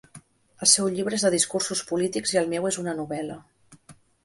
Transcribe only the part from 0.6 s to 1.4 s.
El seu llibre és de